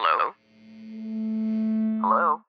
Hello? 0.00 0.32
Hello? 2.00 2.40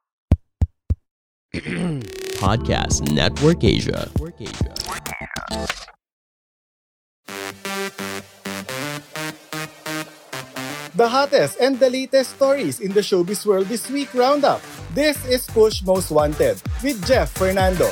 Podcast 2.39 3.11
Network 3.11 3.67
Asia. 3.67 4.07
The 10.95 11.07
hottest 11.11 11.59
and 11.59 11.75
the 11.75 11.91
latest 11.91 12.39
stories 12.39 12.79
in 12.79 12.95
the 12.95 13.03
showbiz 13.03 13.43
world 13.43 13.67
this 13.67 13.91
week 13.91 14.15
roundup. 14.15 14.63
This 14.95 15.19
is 15.27 15.43
Push 15.51 15.83
Most 15.83 16.07
Wanted 16.07 16.55
with 16.79 17.03
Jeff 17.03 17.35
Fernando. 17.35 17.91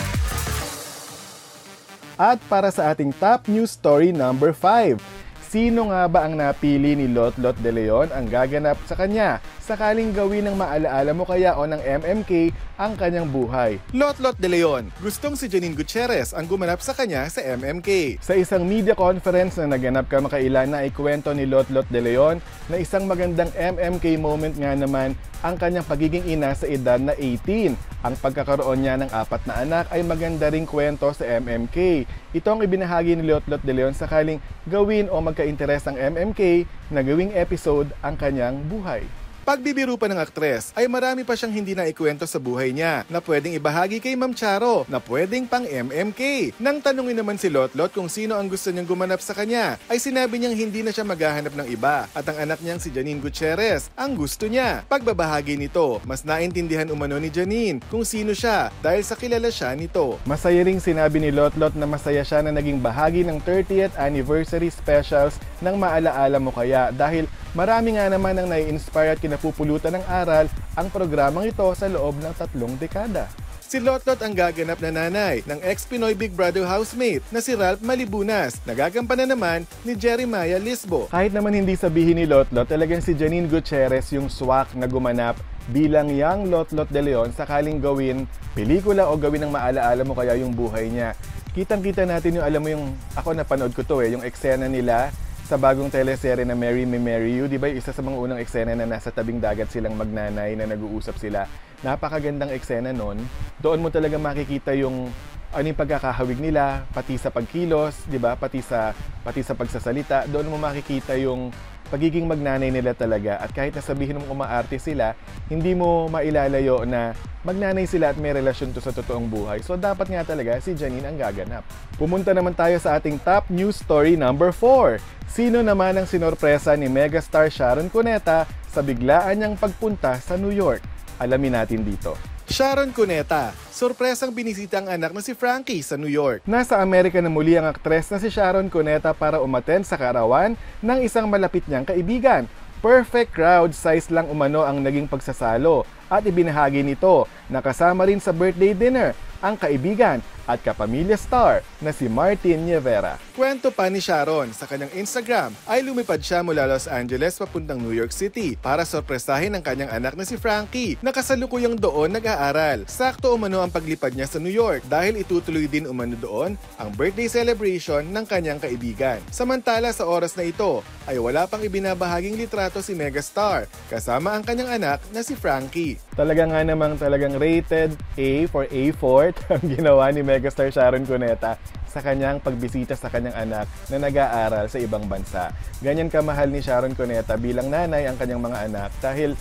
At 2.16 2.40
para 2.48 2.72
sa 2.72 2.96
ating 2.96 3.12
top 3.20 3.52
news 3.52 3.76
story 3.76 4.16
number 4.16 4.56
5, 4.56 5.19
sino 5.50 5.90
nga 5.90 6.06
ba 6.06 6.30
ang 6.30 6.38
napili 6.38 6.94
ni 6.94 7.10
Lotlot 7.10 7.58
de 7.58 7.74
Leon 7.74 8.14
ang 8.14 8.30
gaganap 8.30 8.78
sa 8.86 8.94
kanya 8.94 9.42
sakaling 9.58 10.14
gawin 10.14 10.46
ng 10.46 10.54
maalaala 10.54 11.10
mo 11.10 11.26
kaya 11.26 11.58
o 11.58 11.66
ng 11.66 11.82
MMK 11.82 12.54
ang 12.78 12.94
kanyang 12.94 13.26
buhay? 13.26 13.82
Lotlot 13.90 14.38
de 14.38 14.46
Leon, 14.46 14.94
gustong 15.02 15.34
si 15.34 15.50
Janine 15.50 15.74
Gutierrez 15.74 16.38
ang 16.38 16.46
gumanap 16.46 16.86
sa 16.86 16.94
kanya 16.94 17.26
sa 17.34 17.42
MMK. 17.42 18.22
Sa 18.22 18.38
isang 18.38 18.62
media 18.62 18.94
conference 18.94 19.58
na 19.58 19.74
naganap 19.74 20.06
kamakailan 20.06 20.70
na 20.70 20.86
ikwento 20.86 21.34
ni 21.34 21.50
Lotlot 21.50 21.90
de 21.90 22.02
Leon 22.02 22.38
na 22.70 22.78
isang 22.78 23.10
magandang 23.10 23.50
MMK 23.58 24.22
moment 24.22 24.54
nga 24.54 24.78
naman 24.78 25.18
ang 25.40 25.56
kanyang 25.56 25.88
pagiging 25.88 26.28
ina 26.28 26.52
sa 26.52 26.68
edad 26.68 27.00
na 27.00 27.16
18. 27.16 27.74
Ang 28.00 28.16
pagkakaroon 28.20 28.80
niya 28.80 28.96
ng 29.00 29.12
apat 29.12 29.44
na 29.44 29.60
anak 29.60 29.92
ay 29.92 30.04
maganda 30.04 30.48
ring 30.52 30.68
kwento 30.68 31.12
sa 31.12 31.24
MMK. 31.24 32.08
Ito 32.36 32.48
ang 32.48 32.64
ibinahagi 32.64 33.16
ni 33.16 33.28
Lotlot 33.28 33.64
de 33.64 33.74
Leon 33.76 33.96
sakaling 33.96 34.40
gawin 34.68 35.08
o 35.12 35.20
magka-interes 35.40 35.88
ang 35.88 35.96
MMK 35.96 36.68
na 36.92 37.00
gawing 37.00 37.32
episode 37.32 37.96
ang 38.04 38.20
kanyang 38.20 38.60
buhay. 38.68 39.08
Pagbibiro 39.50 39.98
pa 39.98 40.06
ng 40.06 40.22
aktres 40.22 40.70
ay 40.78 40.86
marami 40.86 41.26
pa 41.26 41.34
siyang 41.34 41.50
hindi 41.50 41.74
na 41.74 41.90
ikwento 41.90 42.22
sa 42.30 42.38
buhay 42.38 42.70
niya 42.70 43.02
na 43.10 43.18
pwedeng 43.18 43.58
ibahagi 43.58 43.98
kay 43.98 44.14
Ma'am 44.14 44.38
Charo 44.38 44.86
na 44.86 45.02
pwedeng 45.02 45.50
pang 45.50 45.66
MMK. 45.66 46.54
Nang 46.62 46.78
tanungin 46.86 47.18
naman 47.18 47.42
si 47.42 47.50
Lotlot 47.50 47.90
kung 47.90 48.14
sino 48.14 48.38
ang 48.38 48.46
gusto 48.46 48.70
niyang 48.70 48.86
gumanap 48.86 49.18
sa 49.18 49.34
kanya, 49.34 49.82
ay 49.90 49.98
sinabi 49.98 50.38
niyang 50.38 50.54
hindi 50.54 50.86
na 50.86 50.94
siya 50.94 51.02
maghahanap 51.02 51.58
ng 51.58 51.66
iba 51.66 52.06
at 52.14 52.30
ang 52.30 52.38
anak 52.46 52.62
niyang 52.62 52.78
si 52.78 52.94
Janine 52.94 53.18
Gutierrez 53.18 53.90
ang 53.98 54.14
gusto 54.14 54.46
niya. 54.46 54.86
Pagbabahagi 54.86 55.58
nito, 55.58 55.98
mas 56.06 56.22
naintindihan 56.22 56.94
umano 56.94 57.18
ni 57.18 57.34
Janine 57.34 57.82
kung 57.90 58.06
sino 58.06 58.38
siya 58.38 58.70
dahil 58.86 59.02
sa 59.02 59.18
kilala 59.18 59.50
siya 59.50 59.74
nito. 59.74 60.22
Masaya 60.30 60.62
ring 60.62 60.78
sinabi 60.78 61.26
ni 61.26 61.34
Lotlot 61.34 61.74
na 61.74 61.90
masaya 61.90 62.22
siya 62.22 62.46
na 62.46 62.54
naging 62.54 62.86
bahagi 62.86 63.26
ng 63.26 63.42
30th 63.42 63.98
anniversary 63.98 64.70
specials 64.70 65.42
ng 65.62 65.76
Maalaala 65.76 66.38
Mo 66.40 66.52
Kaya 66.52 66.92
dahil 66.92 67.30
marami 67.56 67.96
nga 67.96 68.08
naman 68.08 68.36
ang 68.40 68.48
nai-inspire 68.50 69.16
at 69.16 69.22
kinapupulutan 69.22 70.00
ng 70.00 70.06
aral 70.08 70.46
ang 70.76 70.88
programang 70.92 71.48
ito 71.48 71.66
sa 71.76 71.88
loob 71.88 72.20
ng 72.20 72.34
tatlong 72.36 72.76
dekada. 72.80 73.28
Si 73.70 73.78
Lotlot 73.78 74.18
ang 74.26 74.34
gaganap 74.34 74.82
na 74.82 74.90
nanay 74.90 75.46
ng 75.46 75.62
ex-Pinoy 75.62 76.18
Big 76.18 76.34
Brother 76.34 76.66
housemate 76.66 77.22
na 77.30 77.38
si 77.38 77.54
Ralph 77.54 77.86
Malibunas. 77.86 78.58
Nagagampanan 78.66 79.30
naman 79.30 79.62
ni 79.86 79.94
Jeremiah 79.94 80.58
Lisbo. 80.58 81.06
Kahit 81.14 81.38
naman 81.38 81.54
hindi 81.54 81.78
sabihin 81.78 82.18
ni 82.18 82.26
Lotlot, 82.26 82.66
talagang 82.66 83.06
si 83.06 83.14
Janine 83.14 83.46
Gutierrez 83.46 84.10
yung 84.10 84.26
swak 84.26 84.74
na 84.74 84.90
gumanap 84.90 85.38
bilang 85.70 86.10
young 86.10 86.50
Lotlot 86.50 86.90
de 86.90 86.98
Leon 86.98 87.30
sakaling 87.30 87.78
gawin 87.78 88.26
pelikula 88.58 89.06
o 89.06 89.14
gawin 89.22 89.46
ng 89.46 89.54
maalaala 89.54 90.02
mo 90.02 90.18
kaya 90.18 90.34
yung 90.42 90.50
buhay 90.50 90.90
niya. 90.90 91.14
Kitang-kita 91.54 92.10
natin 92.10 92.42
yung 92.42 92.46
alam 92.50 92.62
mo 92.66 92.70
yung 92.74 92.86
ako 93.14 93.38
napanood 93.38 93.78
ko 93.78 93.86
to 93.86 94.02
eh, 94.02 94.18
yung 94.18 94.26
eksena 94.26 94.66
nila 94.66 95.14
sa 95.50 95.58
bagong 95.58 95.90
teleserye 95.90 96.46
na 96.46 96.54
Mary 96.54 96.86
Me 96.86 97.02
Marry 97.02 97.34
You, 97.34 97.50
di 97.50 97.58
ba 97.58 97.66
isa 97.66 97.90
sa 97.90 98.06
mga 98.06 98.22
unang 98.22 98.38
eksena 98.38 98.78
na 98.78 98.86
nasa 98.86 99.10
tabing 99.10 99.42
dagat 99.42 99.74
silang 99.74 99.98
magnanay 99.98 100.54
na 100.54 100.70
nag-uusap 100.70 101.18
sila. 101.18 101.50
Napakagandang 101.82 102.54
eksena 102.54 102.94
nun. 102.94 103.18
Doon 103.58 103.82
mo 103.82 103.90
talaga 103.90 104.22
makikita 104.22 104.78
yung 104.78 105.10
ano 105.50 105.66
yung 105.66 105.82
pagkakahawig 105.82 106.38
nila, 106.38 106.86
pati 106.94 107.18
sa 107.18 107.34
pagkilos, 107.34 108.06
di 108.06 108.22
ba? 108.22 108.38
Pati 108.38 108.62
sa, 108.62 108.94
pati 109.26 109.42
sa 109.42 109.58
pagsasalita. 109.58 110.30
Doon 110.30 110.54
mo 110.54 110.62
makikita 110.62 111.18
yung 111.18 111.50
pagiging 111.90 112.30
magnanay 112.30 112.70
nila 112.70 112.94
talaga. 112.94 113.42
At 113.42 113.50
kahit 113.50 113.74
nasabihin 113.74 114.22
mong 114.22 114.30
umaarte 114.30 114.78
sila, 114.78 115.18
hindi 115.50 115.74
mo 115.74 116.06
mailalayo 116.14 116.86
na 116.86 117.18
magnanay 117.42 117.90
sila 117.90 118.14
at 118.14 118.22
may 118.22 118.38
relasyon 118.38 118.70
to 118.78 118.86
sa 118.86 118.94
totoong 118.94 119.26
buhay. 119.26 119.66
So 119.66 119.74
dapat 119.74 120.14
nga 120.14 120.22
talaga 120.22 120.62
si 120.62 120.78
Janine 120.78 121.10
ang 121.10 121.18
gaganap. 121.18 121.66
Pumunta 121.98 122.30
naman 122.38 122.54
tayo 122.54 122.78
sa 122.78 123.02
ating 123.02 123.18
top 123.26 123.50
news 123.50 123.82
story 123.82 124.14
number 124.14 124.54
4. 124.54 125.19
Sino 125.30 125.62
naman 125.62 125.94
ang 125.94 126.10
sinorpresa 126.10 126.74
ni 126.74 126.90
megastar 126.90 127.54
Sharon 127.54 127.94
Cuneta 127.94 128.50
sa 128.66 128.82
biglaan 128.82 129.38
niyang 129.38 129.54
pagpunta 129.62 130.18
sa 130.18 130.34
New 130.34 130.50
York? 130.50 130.82
Alamin 131.22 131.54
natin 131.54 131.86
dito. 131.86 132.18
Sharon 132.50 132.90
Cuneta, 132.90 133.54
sorpresang 133.70 134.34
binisita 134.34 134.82
ang 134.82 134.90
anak 134.90 135.14
na 135.14 135.22
si 135.22 135.38
Frankie 135.38 135.86
sa 135.86 136.02
New 136.02 136.10
York. 136.10 136.42
Nasa 136.50 136.82
Amerika 136.82 137.22
na 137.22 137.30
muli 137.30 137.54
ang 137.54 137.70
aktres 137.70 138.10
na 138.10 138.18
si 138.18 138.34
Sharon 138.34 138.74
Cuneta 138.74 139.14
para 139.14 139.38
umaten 139.38 139.86
sa 139.86 140.02
karawan 140.02 140.58
ng 140.82 141.00
isang 141.06 141.30
malapit 141.30 141.62
niyang 141.70 141.86
kaibigan. 141.86 142.50
Perfect 142.82 143.30
crowd 143.38 143.78
size 143.78 144.10
lang 144.10 144.26
umano 144.34 144.66
ang 144.66 144.82
naging 144.82 145.06
pagsasalo 145.06 145.86
at 146.10 146.26
ibinahagi 146.26 146.82
nito 146.82 147.30
na 147.54 147.62
kasama 147.62 148.10
rin 148.10 148.18
sa 148.18 148.34
birthday 148.34 148.74
dinner 148.74 149.14
ang 149.46 149.54
kaibigan 149.62 150.26
at 150.50 150.66
kapamilya 150.66 151.14
star 151.14 151.62
na 151.78 151.94
si 151.94 152.10
Martin 152.10 152.66
Nievera. 152.66 153.22
Kwento 153.38 153.70
pa 153.70 153.86
ni 153.86 154.02
Sharon 154.02 154.50
sa 154.50 154.66
kanyang 154.66 154.90
Instagram 154.98 155.54
ay 155.70 155.86
lumipad 155.86 156.18
siya 156.26 156.42
mula 156.42 156.66
Los 156.66 156.90
Angeles 156.90 157.38
papuntang 157.38 157.78
New 157.78 157.94
York 157.94 158.10
City 158.10 158.58
para 158.58 158.82
sorpresahin 158.82 159.54
ang 159.54 159.62
kanyang 159.62 159.94
anak 159.94 160.18
na 160.18 160.26
si 160.26 160.42
Frankie 160.42 160.98
na 161.06 161.14
kasalukuyang 161.14 161.78
doon 161.78 162.18
nag-aaral. 162.18 162.90
Sakto 162.90 163.38
umano 163.38 163.62
ang 163.62 163.70
paglipad 163.70 164.18
niya 164.18 164.26
sa 164.26 164.42
New 164.42 164.52
York 164.52 164.82
dahil 164.90 165.22
itutuloy 165.22 165.70
din 165.70 165.86
umano 165.86 166.18
doon 166.18 166.58
ang 166.82 166.90
birthday 166.98 167.30
celebration 167.30 168.02
ng 168.10 168.26
kanyang 168.26 168.58
kaibigan. 168.58 169.22
Samantala 169.30 169.94
sa 169.94 170.10
oras 170.10 170.34
na 170.34 170.50
ito 170.50 170.82
ay 171.06 171.22
wala 171.22 171.46
pang 171.46 171.62
ibinabahaging 171.62 172.34
litrato 172.34 172.82
si 172.82 172.98
megastar 172.98 173.70
kasama 173.94 174.34
ang 174.34 174.42
kanyang 174.42 174.82
anak 174.82 175.00
na 175.14 175.22
si 175.22 175.38
Frankie. 175.38 176.02
Talaga 176.18 176.50
nga 176.50 176.66
namang 176.66 176.98
talagang 176.98 177.38
rated 177.38 177.94
A 178.18 178.50
for 178.50 178.66
A4 178.68 179.32
ang 179.54 179.64
ginawa 179.70 180.10
ni 180.10 180.26
megastar 180.26 180.39
Sharon 180.48 181.04
Cuneta 181.04 181.60
sa 181.90 182.00
kanyang 182.00 182.40
pagbisita 182.40 182.94
sa 182.94 183.12
kanyang 183.12 183.36
anak 183.36 183.66
na 183.90 183.98
nag-aaral 183.98 184.70
sa 184.70 184.78
ibang 184.80 185.06
bansa. 185.10 185.52
Ganyan 185.84 186.08
kamahal 186.08 186.48
ni 186.54 186.64
Sharon 186.64 186.96
Cuneta 186.96 187.36
bilang 187.36 187.68
nanay 187.68 188.06
ang 188.08 188.16
kanyang 188.16 188.40
mga 188.40 188.58
anak 188.70 188.90
dahil 189.04 189.34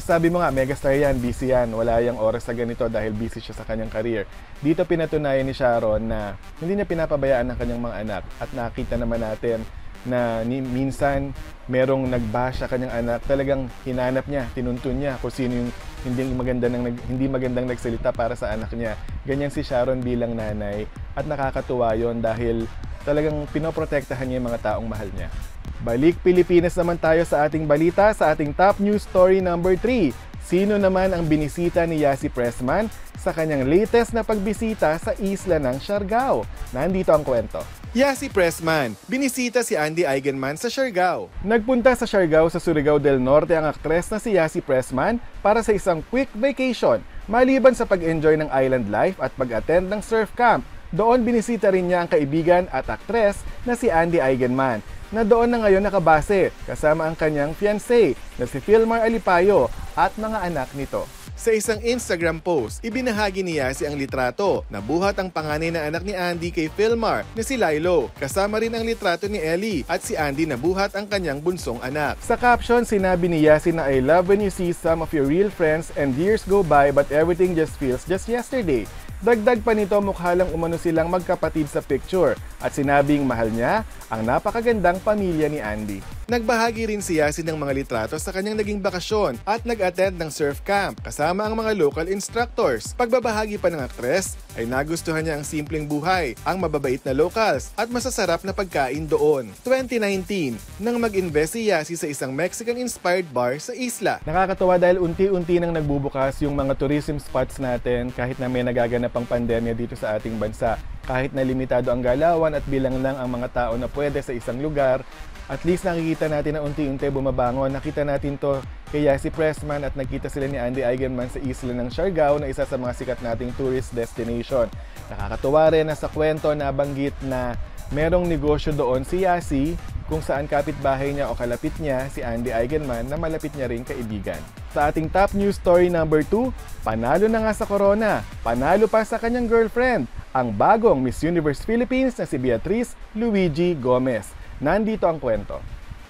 sabi 0.00 0.32
mo 0.32 0.40
nga, 0.40 0.48
megastar 0.48 0.96
yan, 0.96 1.20
busy 1.20 1.52
yan, 1.52 1.68
wala 1.76 2.00
yung 2.00 2.16
oras 2.16 2.48
sa 2.48 2.56
ganito 2.56 2.88
dahil 2.88 3.12
busy 3.12 3.36
siya 3.44 3.52
sa 3.52 3.68
kanyang 3.68 3.92
career. 3.92 4.24
Dito 4.64 4.80
pinatunayan 4.88 5.44
ni 5.44 5.52
Sharon 5.52 6.08
na 6.08 6.40
hindi 6.56 6.80
niya 6.80 6.88
pinapabayaan 6.88 7.52
ang 7.52 7.58
kanyang 7.60 7.82
mga 7.84 7.96
anak 8.00 8.22
at 8.40 8.48
nakita 8.56 8.96
naman 8.96 9.20
natin 9.20 9.60
na 10.04 10.44
ni, 10.44 10.60
minsan 10.60 11.32
merong 11.68 12.08
nagbash 12.08 12.60
sa 12.60 12.68
kanyang 12.68 12.92
anak, 12.92 13.24
talagang 13.24 13.72
hinanap 13.88 14.28
niya, 14.28 14.44
tinuntun 14.52 15.00
niya 15.00 15.16
kung 15.20 15.32
sino 15.32 15.64
yung 15.64 15.70
hindi 16.04 16.22
maganda 16.36 16.68
nang 16.68 16.84
hindi 17.08 17.26
magandang 17.26 17.64
nagsalita 17.64 18.12
para 18.12 18.36
sa 18.36 18.52
anak 18.52 18.68
niya. 18.76 18.92
Ganyan 19.24 19.48
si 19.48 19.64
Sharon 19.64 20.04
bilang 20.04 20.36
nanay 20.36 20.84
at 21.16 21.24
nakakatuwa 21.24 21.96
'yon 21.96 22.20
dahil 22.20 22.68
talagang 23.08 23.48
pinoprotektahan 23.48 24.28
niya 24.28 24.36
yung 24.40 24.48
mga 24.52 24.60
taong 24.60 24.84
mahal 24.84 25.08
niya. 25.16 25.32
Balik 25.80 26.20
Pilipinas 26.20 26.76
naman 26.76 27.00
tayo 27.00 27.24
sa 27.24 27.48
ating 27.48 27.64
balita 27.64 28.12
sa 28.12 28.36
ating 28.36 28.52
top 28.52 28.80
news 28.80 29.04
story 29.04 29.40
number 29.40 29.76
3. 29.80 30.12
Sino 30.44 30.76
naman 30.76 31.16
ang 31.16 31.24
binisita 31.24 31.88
ni 31.88 32.04
Yasi 32.04 32.28
Pressman 32.28 32.92
sa 33.16 33.32
kanyang 33.32 33.64
latest 33.64 34.12
na 34.12 34.20
pagbisita 34.20 34.92
sa 35.00 35.16
isla 35.16 35.56
ng 35.56 35.80
Siargao? 35.80 36.44
Nandito 36.76 37.16
ang 37.16 37.24
kwento. 37.24 37.83
Yasi 37.94 38.26
Pressman, 38.26 38.98
binisita 39.06 39.62
si 39.62 39.78
Andy 39.78 40.02
Eigenman 40.02 40.58
sa 40.58 40.66
Siargao. 40.66 41.30
Nagpunta 41.46 41.94
sa 41.94 42.10
Siargao 42.10 42.50
sa 42.50 42.58
Surigao 42.58 42.98
del 42.98 43.22
Norte 43.22 43.54
ang 43.54 43.70
aktres 43.70 44.10
na 44.10 44.18
si 44.18 44.34
Yasi 44.34 44.58
Pressman 44.58 45.22
para 45.38 45.62
sa 45.62 45.70
isang 45.70 46.02
quick 46.10 46.26
vacation 46.34 46.98
maliban 47.30 47.70
sa 47.70 47.86
pag-enjoy 47.86 48.34
ng 48.34 48.50
island 48.50 48.90
life 48.90 49.14
at 49.22 49.30
pag-attend 49.38 49.86
ng 49.86 50.02
surf 50.02 50.34
camp. 50.34 50.66
Doon 50.90 51.22
binisita 51.22 51.70
rin 51.70 51.86
niya 51.86 52.02
ang 52.02 52.10
kaibigan 52.10 52.66
at 52.74 52.90
aktres 52.90 53.38
na 53.62 53.78
si 53.78 53.86
Andy 53.86 54.18
Eigenman 54.18 54.82
na 55.14 55.22
doon 55.22 55.46
na 55.46 55.62
ngayon 55.62 55.86
nakabase 55.86 56.50
kasama 56.66 57.06
ang 57.06 57.14
kanyang 57.14 57.54
fiancé 57.54 58.18
na 58.34 58.50
si 58.50 58.58
Philmar 58.58 59.06
Alipayo 59.06 59.70
at 59.94 60.10
mga 60.18 60.42
anak 60.42 60.74
nito. 60.74 61.06
Sa 61.34 61.50
isang 61.50 61.82
Instagram 61.82 62.38
post, 62.38 62.78
ibinahagi 62.86 63.42
ni 63.42 63.58
Yasi 63.58 63.90
ang 63.90 63.98
litrato 63.98 64.62
na 64.70 64.78
buhat 64.78 65.18
ang 65.18 65.26
panganay 65.26 65.74
na 65.74 65.90
anak 65.90 66.06
ni 66.06 66.14
Andy 66.14 66.54
kay 66.54 66.70
Philmar 66.70 67.26
na 67.34 67.42
si 67.42 67.58
Lilo. 67.58 68.06
Kasama 68.22 68.62
rin 68.62 68.70
ang 68.70 68.86
litrato 68.86 69.26
ni 69.26 69.42
Ellie 69.42 69.82
at 69.90 69.98
si 69.98 70.14
Andy 70.14 70.46
na 70.46 70.54
buhat 70.54 70.94
ang 70.94 71.10
kanyang 71.10 71.42
bunsong 71.42 71.82
anak. 71.82 72.22
Sa 72.22 72.38
caption, 72.38 72.86
sinabi 72.86 73.26
ni 73.26 73.42
Yasi 73.42 73.74
na 73.74 73.90
I 73.90 73.98
love 73.98 74.30
when 74.30 74.46
you 74.46 74.52
see 74.54 74.70
some 74.70 75.02
of 75.02 75.10
your 75.10 75.26
real 75.26 75.50
friends 75.50 75.90
and 75.98 76.14
years 76.14 76.46
go 76.46 76.62
by 76.62 76.94
but 76.94 77.10
everything 77.10 77.58
just 77.58 77.74
feels 77.82 78.06
just 78.06 78.30
yesterday. 78.30 78.86
Dagdag 79.18 79.66
pa 79.66 79.74
nito 79.74 79.98
mukha 79.98 80.38
lang 80.38 80.54
umano 80.54 80.78
silang 80.78 81.10
magkapatid 81.10 81.66
sa 81.66 81.82
picture 81.82 82.38
at 82.62 82.70
sinabing 82.78 83.26
mahal 83.26 83.50
niya 83.50 83.82
ang 84.06 84.22
napakagandang 84.22 85.02
pamilya 85.02 85.50
ni 85.50 85.58
Andy. 85.58 86.13
Nagbahagi 86.24 86.88
rin 86.88 87.04
si 87.04 87.20
Yasin 87.20 87.44
ng 87.44 87.60
mga 87.60 87.72
litrato 87.76 88.16
sa 88.16 88.32
kanyang 88.32 88.56
naging 88.56 88.80
bakasyon 88.80 89.36
at 89.44 89.60
nag-attend 89.60 90.16
ng 90.16 90.32
surf 90.32 90.64
camp 90.64 90.96
kasama 91.04 91.44
ang 91.44 91.52
mga 91.52 91.76
local 91.76 92.08
instructors. 92.08 92.96
Pagbabahagi 92.96 93.60
pa 93.60 93.68
ng 93.68 93.84
aktres 93.84 94.32
ay 94.56 94.64
nagustuhan 94.64 95.20
niya 95.20 95.36
ang 95.36 95.44
simpleng 95.44 95.84
buhay, 95.84 96.32
ang 96.48 96.56
mababait 96.56 96.96
na 97.04 97.12
locals 97.12 97.76
at 97.76 97.92
masasarap 97.92 98.40
na 98.40 98.56
pagkain 98.56 99.04
doon. 99.04 99.52
2019, 99.68 100.56
nang 100.80 100.96
mag-invest 100.96 101.60
si 101.60 101.68
Yasi 101.68 101.92
sa 101.92 102.08
isang 102.08 102.32
Mexican-inspired 102.32 103.28
bar 103.28 103.60
sa 103.60 103.76
isla. 103.76 104.16
Nakakatawa 104.24 104.80
dahil 104.80 105.04
unti-unti 105.04 105.60
nang 105.60 105.76
nagbubukas 105.76 106.40
yung 106.40 106.56
mga 106.56 106.72
tourism 106.80 107.20
spots 107.20 107.60
natin 107.60 108.08
kahit 108.08 108.40
na 108.40 108.48
may 108.48 108.64
nagaganap 108.64 109.12
pang 109.12 109.28
pandemya 109.28 109.76
dito 109.76 109.92
sa 109.92 110.16
ating 110.16 110.40
bansa. 110.40 110.80
Kahit 111.04 111.36
na 111.36 111.44
limitado 111.44 111.92
ang 111.92 112.00
galawan 112.00 112.56
at 112.56 112.64
bilang 112.64 113.04
lang 113.04 113.20
ang 113.20 113.28
mga 113.28 113.52
tao 113.52 113.76
na 113.76 113.92
pwede 113.92 114.24
sa 114.24 114.32
isang 114.32 114.56
lugar, 114.64 115.04
at 115.48 115.60
least 115.68 115.84
nakikita 115.84 116.32
natin 116.32 116.56
na 116.56 116.64
unti-unti 116.64 117.08
bumabangon. 117.12 117.68
Nakita 117.68 118.00
natin 118.00 118.40
to 118.40 118.64
kay 118.88 119.04
Yasi 119.04 119.28
Pressman 119.28 119.84
at 119.84 119.92
nagkita 119.92 120.32
sila 120.32 120.48
ni 120.48 120.56
Andy 120.56 120.80
Eigenman 120.80 121.28
sa 121.28 121.42
isla 121.42 121.76
ng 121.76 121.92
Siargao 121.92 122.40
na 122.40 122.48
isa 122.48 122.64
sa 122.64 122.80
mga 122.80 122.92
sikat 122.96 123.20
nating 123.20 123.52
tourist 123.58 123.92
destination. 123.92 124.70
Nakakatuwa 125.12 125.68
rin 125.68 125.90
na 125.90 125.96
sa 125.98 126.08
kwento 126.08 126.48
nabanggit 126.56 127.12
na 127.26 127.58
merong 127.92 128.24
negosyo 128.24 128.72
doon 128.72 129.04
si 129.04 129.28
Yasi 129.28 129.76
kung 130.08 130.24
saan 130.24 130.48
kapitbahay 130.48 131.12
niya 131.12 131.28
o 131.28 131.36
kalapit 131.36 131.72
niya 131.80 132.08
si 132.08 132.24
Andy 132.24 132.52
Eigenman 132.52 133.08
na 133.08 133.20
malapit 133.20 133.52
niya 133.52 133.68
rin 133.68 133.84
kaibigan. 133.84 134.40
Sa 134.72 134.88
ating 134.88 135.12
top 135.12 135.36
news 135.36 135.60
story 135.60 135.92
number 135.92 136.24
2, 136.26 136.50
panalo 136.84 137.28
na 137.28 137.44
nga 137.44 137.52
sa 137.52 137.68
corona. 137.68 138.24
Panalo 138.40 138.88
pa 138.88 139.04
sa 139.04 139.20
kanyang 139.20 139.48
girlfriend, 139.48 140.08
ang 140.34 140.50
bagong 140.50 140.98
Miss 140.98 141.22
Universe 141.22 141.62
Philippines 141.62 142.16
na 142.18 142.26
si 142.26 142.36
Beatrice 142.40 142.96
Luigi 143.14 143.76
Gomez. 143.78 144.43
Nandito 144.62 145.10
ang 145.10 145.18
kwento. 145.18 145.58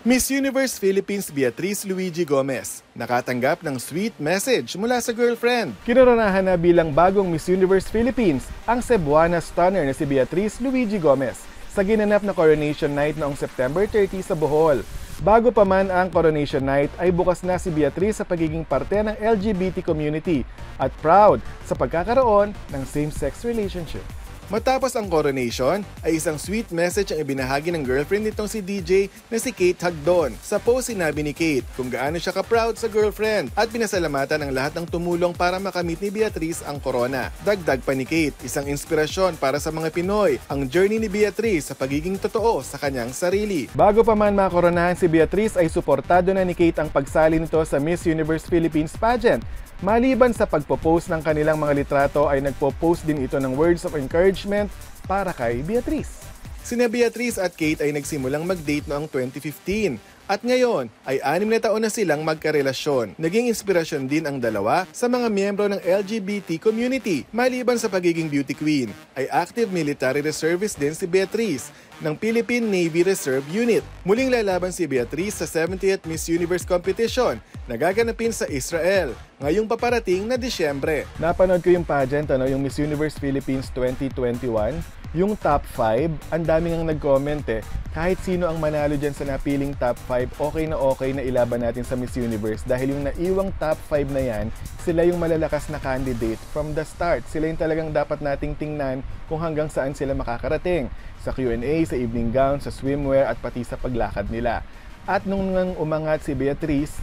Miss 0.05 0.29
Universe 0.29 0.77
Philippines 0.77 1.33
Beatrice 1.33 1.89
Luigi 1.89 2.29
Gomez 2.29 2.85
nakatanggap 2.93 3.65
ng 3.65 3.81
sweet 3.81 4.13
message 4.21 4.77
mula 4.77 5.01
sa 5.01 5.17
girlfriend. 5.17 5.73
Kinoronahan 5.89 6.45
na 6.45 6.61
bilang 6.61 6.93
bagong 6.93 7.25
Miss 7.25 7.49
Universe 7.49 7.89
Philippines 7.89 8.45
ang 8.69 8.85
Cebuana 8.85 9.41
stunner 9.41 9.81
na 9.89 9.97
si 9.97 10.05
Beatrice 10.05 10.61
Luigi 10.61 11.01
Gomez 11.01 11.41
sa 11.73 11.81
ginanap 11.81 12.21
na 12.21 12.37
coronation 12.37 12.93
night 12.93 13.17
noong 13.17 13.33
September 13.33 13.89
30 13.89 14.21
sa 14.21 14.37
Bohol. 14.37 14.85
Bago 15.25 15.49
pa 15.49 15.65
man 15.65 15.89
ang 15.89 16.13
coronation 16.13 16.61
night 16.61 16.93
ay 17.01 17.09
bukas 17.09 17.41
na 17.41 17.57
si 17.57 17.73
Beatrice 17.73 18.21
sa 18.21 18.29
pagiging 18.29 18.69
parte 18.69 19.01
ng 19.01 19.17
LGBT 19.17 19.81
community 19.81 20.45
at 20.77 20.93
proud 21.01 21.41
sa 21.65 21.73
pagkakaroon 21.73 22.53
ng 22.53 22.83
same-sex 22.85 23.41
relationship. 23.49 24.05
Matapos 24.55 24.95
ang 24.95 25.11
coronation, 25.11 25.83
ay 26.07 26.15
isang 26.15 26.39
sweet 26.39 26.71
message 26.71 27.11
ang 27.11 27.19
ibinahagi 27.19 27.75
ng 27.75 27.83
girlfriend 27.83 28.31
nitong 28.31 28.47
si 28.47 28.63
DJ 28.63 29.11
na 29.27 29.35
si 29.43 29.51
Kate 29.51 29.83
Hagdon. 29.83 30.31
Sa 30.39 30.63
post 30.63 30.95
sinabi 30.95 31.27
ni 31.27 31.35
Kate 31.35 31.67
kung 31.75 31.91
gaano 31.91 32.23
siya 32.23 32.31
ka-proud 32.31 32.79
sa 32.79 32.87
girlfriend 32.87 33.51
at 33.59 33.67
pinasalamatan 33.67 34.47
ang 34.47 34.55
lahat 34.55 34.79
ng 34.79 34.87
tumulong 34.87 35.35
para 35.35 35.59
makamit 35.59 35.99
ni 35.99 36.07
Beatrice 36.07 36.63
ang 36.71 36.79
corona. 36.79 37.35
Dagdag 37.43 37.83
pa 37.83 37.99
ni 37.99 38.07
Kate, 38.07 38.39
isang 38.47 38.71
inspirasyon 38.71 39.43
para 39.43 39.59
sa 39.59 39.75
mga 39.75 39.91
Pinoy 39.91 40.39
ang 40.47 40.71
journey 40.71 41.03
ni 41.03 41.11
Beatrice 41.11 41.67
sa 41.67 41.75
pagiging 41.75 42.15
totoo 42.23 42.63
sa 42.63 42.79
kanyang 42.79 43.11
sarili. 43.11 43.67
Bago 43.75 44.07
pa 44.07 44.15
man 44.15 44.39
makoronahan 44.39 44.95
si 44.95 45.11
Beatrice 45.11 45.59
ay 45.59 45.67
suportado 45.67 46.31
na 46.31 46.47
ni 46.47 46.55
Kate 46.55 46.79
ang 46.79 46.95
pagsali 46.95 47.43
nito 47.43 47.59
sa 47.67 47.83
Miss 47.83 48.07
Universe 48.07 48.47
Philippines 48.47 48.95
pageant 48.95 49.43
Maliban 49.83 50.31
sa 50.31 50.47
pagpo-post 50.47 51.11
ng 51.11 51.19
kanilang 51.19 51.59
mga 51.59 51.75
litrato 51.75 52.31
ay 52.31 52.39
nagpo-post 52.39 53.03
din 53.03 53.27
ito 53.27 53.35
ng 53.43 53.59
words 53.59 53.83
of 53.83 53.99
encouragement 53.99 54.71
para 55.11 55.35
kay 55.35 55.67
Beatrice. 55.67 56.23
Sina 56.65 56.87
Beatrice 56.87 57.43
at 57.43 57.53
Kate 57.59 57.83
ay 57.83 57.91
nagsimulang 57.91 58.47
mag-date 58.47 58.87
noong 58.87 59.11
2015 59.11 59.99
at 60.25 60.41
ngayon 60.41 60.89
ay 61.05 61.21
anim 61.21 61.53
na 61.53 61.61
taon 61.61 61.85
na 61.85 61.93
silang 61.93 62.25
magkarelasyon. 62.25 63.21
Naging 63.21 63.53
inspirasyon 63.53 64.09
din 64.09 64.25
ang 64.25 64.41
dalawa 64.41 64.89
sa 64.89 65.05
mga 65.05 65.29
miyembro 65.29 65.69
ng 65.69 65.83
LGBT 65.83 66.57
community. 66.57 67.29
Maliban 67.29 67.77
sa 67.77 67.93
pagiging 67.93 68.33
beauty 68.33 68.57
queen, 68.57 68.89
ay 69.13 69.29
active 69.29 69.69
military 69.69 70.25
reservist 70.25 70.81
din 70.81 70.97
si 70.97 71.05
Beatrice 71.05 71.69
ng 72.03 72.15
Philippine 72.19 72.67
Navy 72.67 73.07
Reserve 73.07 73.45
Unit. 73.53 73.85
Muling 74.03 74.33
lalaban 74.33 74.75
si 74.75 74.89
Beatrice 74.89 75.45
sa 75.45 75.47
70th 75.47 76.09
Miss 76.09 76.27
Universe 76.27 76.67
competition 76.67 77.39
na 77.71 77.79
gaganapin 77.79 78.35
sa 78.35 78.49
Israel 78.51 79.15
ngayong 79.39 79.71
paparating 79.71 80.27
na 80.27 80.35
Disyembre. 80.35 81.07
Napanood 81.23 81.63
ko 81.63 81.71
yung 81.71 81.87
pageant, 81.87 82.27
ano, 82.33 82.49
yung 82.49 82.65
Miss 82.65 82.81
Universe 82.81 83.21
Philippines 83.21 83.71
2021 83.71 85.05
yung 85.15 85.39
top 85.39 85.63
5, 85.79 86.35
ang 86.35 86.43
daming 86.43 86.75
ang 86.75 86.91
nag-comment 86.91 87.47
eh. 87.47 87.63
Kahit 87.95 88.19
sino 88.27 88.51
ang 88.51 88.59
manalo 88.59 88.99
dyan 88.99 89.15
sa 89.15 89.23
napiling 89.23 89.71
top 89.79 89.95
5, 90.11 90.43
okay 90.43 90.67
na 90.67 90.75
okay 90.75 91.15
na 91.15 91.23
ilaban 91.23 91.63
natin 91.63 91.87
sa 91.87 91.95
Miss 91.95 92.19
Universe 92.19 92.67
dahil 92.67 92.99
yung 92.99 93.07
naiwang 93.07 93.55
top 93.63 93.79
5 93.87 94.11
na 94.11 94.19
yan, 94.19 94.47
sila 94.83 95.07
yung 95.07 95.23
malalakas 95.23 95.71
na 95.71 95.79
candidate 95.79 96.43
from 96.51 96.75
the 96.75 96.83
start. 96.83 97.23
Sila 97.31 97.47
yung 97.47 97.63
talagang 97.63 97.95
dapat 97.95 98.19
nating 98.19 98.59
tingnan 98.59 99.07
kung 99.31 99.39
hanggang 99.39 99.71
saan 99.71 99.95
sila 99.95 100.19
makakarating. 100.19 100.91
Sa 101.25 101.33
Q&A, 101.33 101.81
sa 101.89 101.97
evening 101.97 102.29
gown, 102.29 102.61
sa 102.61 102.69
swimwear 102.69 103.25
at 103.25 103.41
pati 103.41 103.65
sa 103.65 103.81
paglakad 103.81 104.29
nila. 104.29 104.61
At 105.09 105.25
nung 105.25 105.57
nang 105.57 105.73
umangat 105.81 106.21
si 106.21 106.37
Beatrice, 106.37 107.01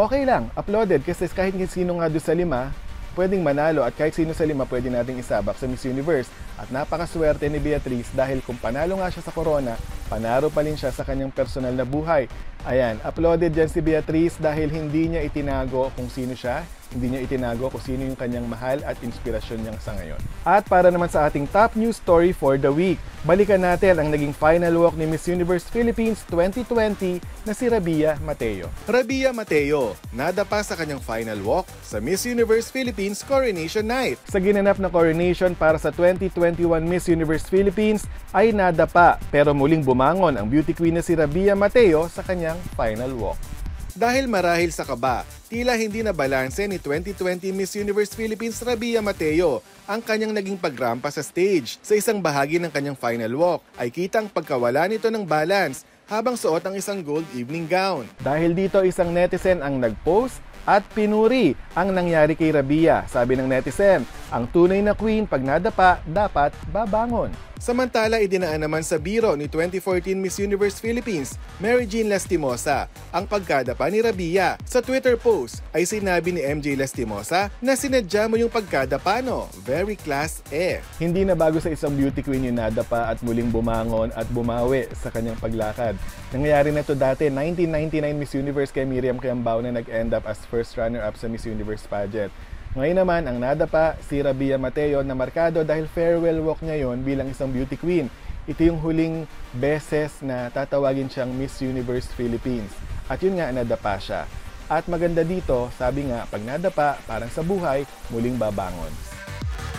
okay 0.00 0.24
lang, 0.24 0.48
uploaded 0.56 1.04
kasi 1.04 1.28
kahit 1.28 1.52
sino 1.68 2.00
nga 2.00 2.08
doon 2.08 2.24
sa 2.24 2.32
lima, 2.32 2.72
pwedeng 3.12 3.44
manalo 3.44 3.84
at 3.84 3.92
kahit 3.92 4.16
sino 4.16 4.32
sa 4.32 4.48
lima 4.48 4.64
pwede 4.64 4.88
nating 4.88 5.20
isabak 5.20 5.60
sa 5.60 5.68
Miss 5.68 5.84
Universe. 5.84 6.32
At 6.56 6.70
napakaswerte 6.70 7.44
ni 7.50 7.60
Beatrice 7.60 8.10
dahil 8.16 8.40
kung 8.40 8.56
panalo 8.56 8.96
nga 8.96 9.12
siya 9.12 9.22
sa 9.26 9.34
corona, 9.34 9.76
panaro 10.08 10.48
pa 10.48 10.64
rin 10.64 10.78
siya 10.78 10.88
sa 10.88 11.04
kanyang 11.04 11.34
personal 11.34 11.76
na 11.76 11.84
buhay. 11.84 12.30
Ayan, 12.64 12.96
uploaded 13.04 13.52
dyan 13.52 13.68
si 13.68 13.84
Beatrice 13.84 14.40
dahil 14.40 14.72
hindi 14.72 15.12
niya 15.12 15.20
itinago 15.20 15.92
kung 15.92 16.08
sino 16.08 16.32
siya, 16.32 16.64
hindi 16.92 17.14
niya 17.14 17.24
itinago 17.24 17.72
kung 17.72 17.82
sino 17.82 18.04
yung 18.04 18.18
kanyang 18.18 18.44
mahal 18.44 18.82
at 18.84 19.00
inspirasyon 19.00 19.64
niya 19.64 19.72
sa 19.80 19.96
ngayon. 19.96 20.20
At 20.44 20.68
para 20.68 20.92
naman 20.92 21.08
sa 21.08 21.24
ating 21.26 21.48
top 21.48 21.74
news 21.78 21.96
story 21.96 22.36
for 22.36 22.60
the 22.60 22.68
week, 22.68 23.00
balikan 23.24 23.64
natin 23.64 23.96
ang 23.96 24.12
naging 24.12 24.36
final 24.36 24.74
walk 24.76 24.94
ni 25.00 25.08
Miss 25.08 25.24
Universe 25.24 25.64
Philippines 25.72 26.20
2020 26.28 27.24
na 27.48 27.52
si 27.56 27.64
Rabia 27.66 28.20
Mateo. 28.20 28.68
Rabia 28.84 29.32
Mateo, 29.32 29.96
nadapa 30.12 30.60
sa 30.60 30.76
kanyang 30.76 31.00
final 31.00 31.40
walk 31.40 31.66
sa 31.80 31.98
Miss 31.98 32.28
Universe 32.28 32.68
Philippines 32.68 33.24
Coronation 33.24 33.88
Night. 33.88 34.20
Sa 34.28 34.38
ginanap 34.38 34.76
na 34.76 34.92
coronation 34.92 35.56
para 35.56 35.80
sa 35.80 35.88
2021 35.88 36.60
Miss 36.84 37.08
Universe 37.08 37.48
Philippines 37.48 38.04
ay 38.36 38.52
nadapa 38.52 39.16
pero 39.32 39.56
muling 39.56 39.82
bumangon 39.82 40.36
ang 40.36 40.46
beauty 40.50 40.76
queen 40.76 40.98
na 40.98 41.04
si 41.04 41.16
Rabia 41.16 41.56
Mateo 41.56 42.06
sa 42.12 42.20
kanyang 42.20 42.58
final 42.76 43.12
walk. 43.16 43.63
Dahil 43.94 44.26
marahil 44.26 44.74
sa 44.74 44.82
kaba, 44.82 45.22
tila 45.46 45.78
hindi 45.78 46.02
na 46.02 46.10
balanse 46.10 46.66
ni 46.66 46.82
2020 46.82 47.54
Miss 47.54 47.78
Universe 47.78 48.10
Philippines 48.10 48.58
Rabia 48.58 48.98
Mateo 48.98 49.62
ang 49.86 50.02
kanyang 50.02 50.34
naging 50.34 50.58
pagrampa 50.58 51.14
sa 51.14 51.22
stage. 51.22 51.78
Sa 51.78 51.94
isang 51.94 52.18
bahagi 52.18 52.58
ng 52.58 52.74
kanyang 52.74 52.98
final 52.98 53.30
walk 53.38 53.62
ay 53.78 53.94
kitang 53.94 54.26
pagkawala 54.26 54.90
nito 54.90 55.06
ng 55.14 55.22
balance 55.22 55.86
habang 56.10 56.34
suot 56.34 56.66
ang 56.66 56.74
isang 56.74 57.06
gold 57.06 57.22
evening 57.38 57.70
gown. 57.70 58.02
Dahil 58.18 58.50
dito 58.58 58.82
isang 58.82 59.14
netizen 59.14 59.62
ang 59.62 59.78
nag-post 59.78 60.42
at 60.66 60.82
pinuri 60.90 61.54
ang 61.78 61.94
nangyari 61.94 62.34
kay 62.34 62.50
Rabia. 62.50 63.06
Sabi 63.06 63.38
ng 63.38 63.46
netizen, 63.46 64.02
ang 64.34 64.50
tunay 64.50 64.82
na 64.82 64.98
queen 64.98 65.22
pag 65.22 65.38
nadapa, 65.38 66.02
dapat 66.02 66.50
babangon. 66.74 67.30
Samantala, 67.64 68.20
idinaan 68.20 68.60
naman 68.60 68.84
sa 68.84 69.00
biro 69.00 69.32
ni 69.40 69.48
2014 69.48 70.12
Miss 70.20 70.36
Universe 70.36 70.76
Philippines, 70.76 71.40
Mary 71.56 71.88
Jean 71.88 72.12
Lastimosa, 72.12 72.92
ang 73.08 73.24
pagkadapa 73.24 73.88
ni 73.88 74.04
Rabia. 74.04 74.60
Sa 74.68 74.84
Twitter 74.84 75.16
post 75.16 75.64
ay 75.72 75.88
sinabi 75.88 76.36
ni 76.36 76.44
MJ 76.44 76.76
Lastimosa 76.76 77.48
na 77.64 77.72
sinadya 77.72 78.28
mo 78.28 78.36
yung 78.36 78.52
pagkadapa 78.52 79.24
no, 79.24 79.48
very 79.64 79.96
class 79.96 80.44
F. 80.52 80.84
Hindi 81.00 81.24
na 81.24 81.32
bago 81.32 81.56
sa 81.56 81.72
isang 81.72 81.96
beauty 81.96 82.20
queen 82.20 82.52
yung 82.52 82.60
nadapa 82.60 83.08
at 83.08 83.24
muling 83.24 83.48
bumangon 83.48 84.12
at 84.12 84.28
bumawi 84.28 84.84
sa 84.92 85.08
kanyang 85.08 85.40
paglakad. 85.40 85.96
Nangyayari 86.36 86.68
na 86.68 86.84
to 86.84 86.92
dati, 86.92 87.32
1999 87.32 88.12
Miss 88.12 88.36
Universe 88.36 88.76
kay 88.76 88.84
Miriam 88.84 89.16
Kiambao 89.16 89.64
na 89.64 89.72
nag-end 89.72 90.12
up 90.12 90.28
as 90.28 90.36
first 90.52 90.76
runner-up 90.76 91.16
sa 91.16 91.32
Miss 91.32 91.48
Universe 91.48 91.88
pageant. 91.88 92.28
Ngayon 92.74 93.06
naman, 93.06 93.22
ang 93.22 93.38
nadapa 93.38 93.94
si 94.02 94.18
Rabia 94.18 94.58
Mateo 94.58 95.06
na 95.06 95.14
markado 95.14 95.62
dahil 95.62 95.86
farewell 95.86 96.42
walk 96.42 96.58
niya 96.58 96.82
yon 96.82 97.06
bilang 97.06 97.30
isang 97.30 97.54
beauty 97.54 97.78
queen. 97.78 98.10
Ito 98.50 98.66
yung 98.66 98.82
huling 98.82 99.30
beses 99.54 100.18
na 100.26 100.50
tatawagin 100.50 101.06
siyang 101.06 101.30
Miss 101.38 101.62
Universe 101.62 102.10
Philippines. 102.18 102.74
At 103.06 103.22
yun 103.22 103.38
nga, 103.38 103.54
nadapa 103.54 103.94
siya. 104.02 104.26
At 104.66 104.90
maganda 104.90 105.22
dito, 105.22 105.70
sabi 105.78 106.10
nga, 106.10 106.26
pag 106.26 106.42
nadapa, 106.42 106.98
parang 107.06 107.30
sa 107.30 107.46
buhay, 107.46 107.86
muling 108.10 108.34
babangon. 108.34 108.90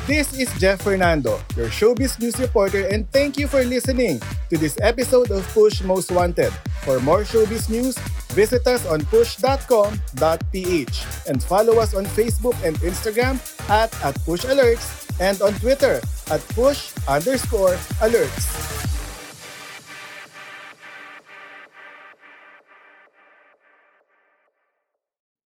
This 0.07 0.31
is 0.31 0.47
Jeff 0.55 0.79
Fernando, 0.79 1.43
your 1.59 1.67
showbiz 1.67 2.15
news 2.21 2.39
reporter 2.39 2.87
and 2.87 3.03
thank 3.11 3.35
you 3.35 3.51
for 3.51 3.65
listening 3.67 4.23
to 4.47 4.55
this 4.55 4.79
episode 4.79 5.35
of 5.35 5.43
Push 5.51 5.83
Most 5.83 6.15
Wanted. 6.15 6.53
For 6.87 7.03
more 7.03 7.27
showbiz 7.27 7.67
news, 7.67 7.99
Visit 8.35 8.67
us 8.67 8.85
on 8.85 8.99
push.com.ph 9.07 10.97
and 11.27 11.41
follow 11.41 11.79
us 11.79 11.95
on 11.95 12.03
Facebook 12.03 12.55
and 12.67 12.75
Instagram 12.83 13.39
at, 13.69 13.95
at 14.03 14.15
Push 14.25 14.43
and 15.19 15.41
on 15.41 15.53
Twitter 15.63 16.01
at 16.29 16.41
push 16.49 16.91
underscore 17.07 17.75
alerts. 18.01 18.84